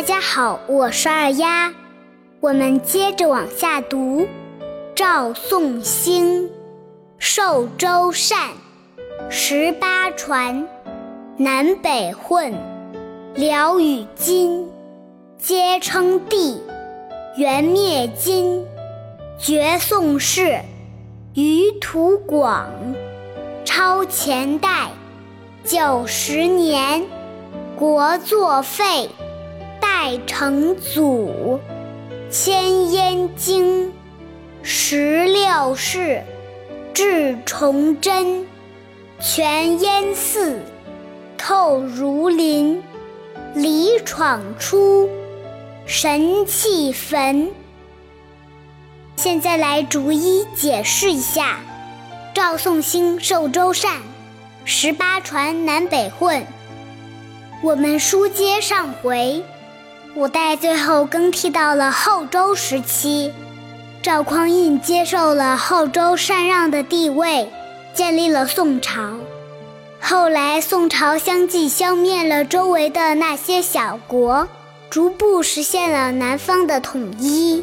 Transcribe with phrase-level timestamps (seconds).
[0.00, 1.74] 大家好，我是二丫，
[2.40, 4.26] 我们接着往下读。
[4.94, 6.48] 赵宋兴，
[7.18, 8.48] 寿州善，
[9.28, 10.66] 十八传，
[11.36, 12.54] 南北混，
[13.34, 14.70] 辽与金，
[15.36, 16.62] 皆称帝。
[17.36, 18.64] 元灭金，
[19.38, 20.60] 绝宋氏，
[21.34, 22.70] 余土广，
[23.66, 24.88] 超前代。
[25.62, 27.04] 九十年，
[27.76, 29.10] 国作废，
[30.02, 31.60] 代成祖，
[32.30, 33.92] 迁燕京。
[34.62, 36.22] 十六世，
[36.94, 38.46] 至崇祯，
[39.20, 40.58] 全燕寺，
[41.36, 42.82] 透儒林，
[43.54, 45.06] 李闯出，
[45.84, 47.50] 神器焚。
[49.16, 51.60] 现在来逐一解释一下：
[52.34, 53.98] 赵宋兴，寿州善，
[54.64, 56.42] 十八传，南北混。
[57.62, 59.44] 我们书接上回，
[60.16, 63.32] 五代最后更替到了后周时期。
[64.02, 67.48] 赵匡胤接受了后周禅让的地位，
[67.94, 69.14] 建立了宋朝。
[70.00, 74.48] 后来，宋朝相继消灭了周围的那些小国，
[74.88, 77.62] 逐步实现了南方的统一。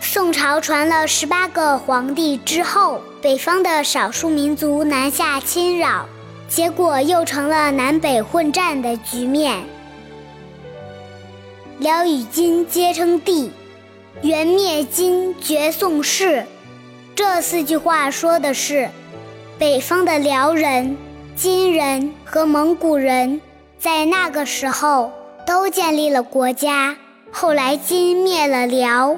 [0.00, 6.06] 宋朝传了十八个皇帝之后，北方的少数民族南下侵扰，
[6.48, 9.62] 结果又成了南北混战的局面。
[11.82, 13.50] 辽与金皆称帝。
[14.22, 16.46] 元灭金，绝宋氏。
[17.16, 18.88] 这四句话说的是，
[19.58, 20.96] 北方的辽人、
[21.34, 23.40] 金人和蒙古人
[23.80, 25.10] 在那个时候
[25.44, 26.96] 都建立了国家。
[27.32, 29.16] 后来金灭了辽，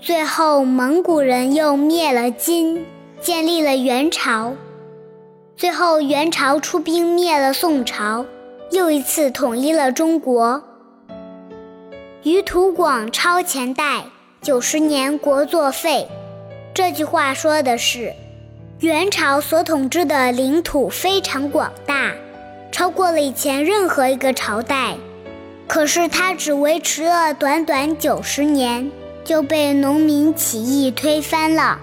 [0.00, 2.84] 最后蒙古人又灭了金，
[3.20, 4.54] 建立了元朝。
[5.56, 8.26] 最后元朝出兵灭了宋朝，
[8.72, 10.64] 又一次统一了中国。
[12.22, 14.04] 于土广超前代。
[14.42, 16.06] 九十年国作废，
[16.74, 18.12] 这句话说的是，
[18.80, 22.12] 元朝所统治的领土非常广大，
[22.70, 24.96] 超过了以前任何一个朝代。
[25.66, 28.90] 可是它只维持了短短九十年，
[29.24, 31.78] 就被农民起义推翻了。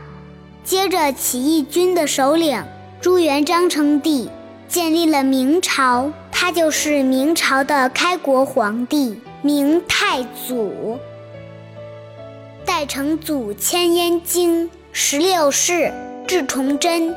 [0.63, 2.63] 接着，起义军的首领
[3.01, 4.29] 朱元璋称帝，
[4.67, 10.97] 建立了明朝，他就是明朝的开国皇帝，明太祖。
[12.65, 15.91] 代成祖迁燕京，十六世
[16.27, 17.15] 至崇祯。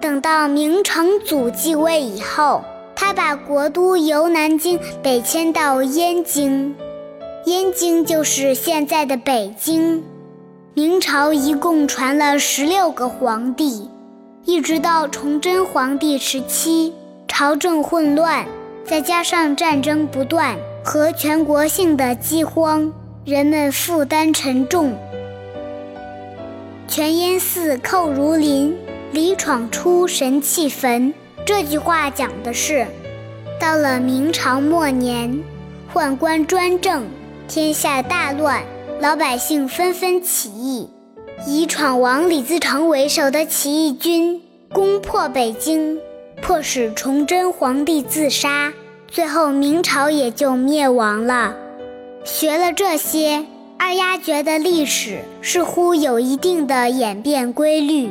[0.00, 2.62] 等到明成祖继位以后，
[2.94, 6.74] 他把国都由南京北迁到燕京，
[7.46, 10.02] 燕京就是现在的北京。
[10.74, 13.90] 明朝一共传了十六个皇帝，
[14.44, 16.94] 一直到崇祯皇帝时期，
[17.26, 18.46] 朝政混乱，
[18.84, 20.56] 再加上战争不断
[20.88, 22.90] 和全国性的饥荒。
[23.26, 24.96] 人们负担沉重。
[26.86, 28.74] 全燕寺寇如林，
[29.12, 31.12] 李闯出神器焚。
[31.44, 32.86] 这句话讲的是，
[33.60, 35.38] 到了明朝末年，
[35.92, 37.04] 宦官专政，
[37.46, 38.62] 天下大乱，
[38.98, 40.88] 老百姓纷纷起义。
[41.46, 44.40] 以闯王李自成为首的起义军
[44.72, 45.98] 攻破北京，
[46.40, 48.72] 迫使崇祯皇帝自杀，
[49.10, 51.54] 最后明朝也就灭亡了。
[52.24, 53.46] 学了这些，
[53.78, 58.10] 二丫觉得历史似乎有一定的演变规律。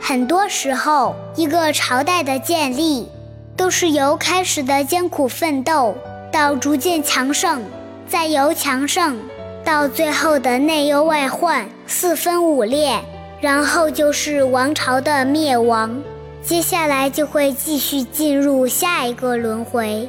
[0.00, 3.08] 很多时候，一个朝代的建立，
[3.56, 5.94] 都是由开始的艰苦奋斗，
[6.32, 7.62] 到逐渐强盛，
[8.08, 9.16] 再由强盛
[9.64, 12.98] 到最后的内忧外患、四分五裂，
[13.40, 16.02] 然后就是王朝的灭亡。
[16.42, 20.08] 接下来就会继续进入下一个轮回。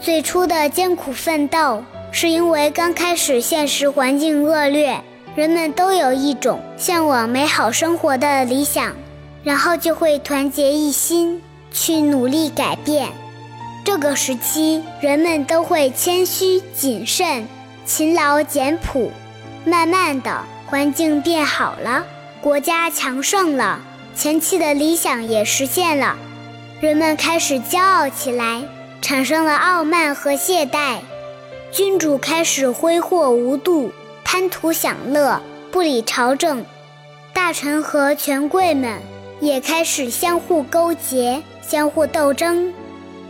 [0.00, 1.82] 最初的艰苦奋斗。
[2.16, 5.02] 是因为刚开始现实环境恶劣，
[5.34, 8.94] 人们都有一种向往美好生活的理想，
[9.42, 13.08] 然后就会团结一心去努力改变。
[13.84, 17.48] 这个时期，人们都会谦虚谨慎、
[17.84, 19.10] 勤劳简朴。
[19.64, 22.04] 慢慢的，环境变好了，
[22.40, 23.80] 国家强盛了，
[24.14, 26.16] 前期的理想也实现了，
[26.80, 28.62] 人们开始骄傲起来，
[29.04, 30.96] 产生了傲慢和懈怠。
[31.70, 33.92] 君主开始挥霍无度，
[34.24, 35.38] 贪图享乐，
[35.70, 36.64] 不理朝政；
[37.34, 38.98] 大臣和权贵们
[39.40, 42.72] 也开始相互勾结、相互斗争。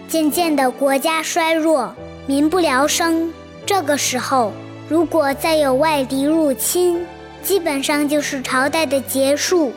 [0.06, 1.92] 渐渐的，国家衰弱，
[2.24, 3.34] 民不聊生。
[3.66, 4.52] 这个时候，
[4.88, 7.04] 如果再有外敌入侵，
[7.42, 9.72] 基本上就是朝代的结束。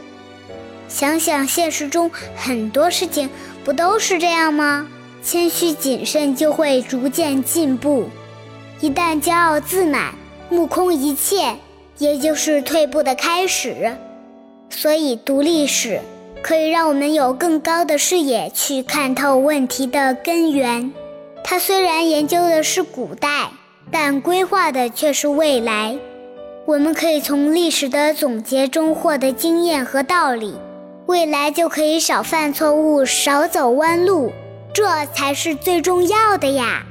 [0.87, 3.27] 想想现实中很多事情，
[3.65, 4.87] 不都是这样吗？
[5.21, 8.09] 谦虚谨慎就会逐渐进步。
[8.79, 10.13] 一旦骄傲自满、
[10.49, 11.55] 目空一切，
[11.97, 13.97] 也就是退步的开始。
[14.69, 15.99] 所以，读历史
[16.41, 20.93] 可以让我们有更高的视野去看透问题的根源。
[21.43, 23.49] 它虽然研究的是古代，
[23.89, 25.97] 但规划的却是未来。
[26.65, 30.55] 我们可以从历史的总结中获得经验和道理，
[31.05, 34.31] 未来就可以少犯错误、少走弯路，
[34.77, 36.83] 这才是最重要的呀！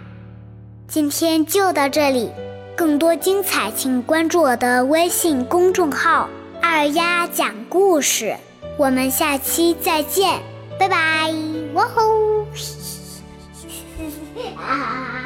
[0.88, 2.32] 今天就到这里，
[2.76, 6.28] 更多精彩请关注我的微信公众号
[6.60, 8.36] “二丫讲故事”，
[8.76, 10.40] 我们下期再见，
[10.80, 11.32] 拜拜！
[11.74, 12.44] 哇吼！
[14.56, 15.22] 啊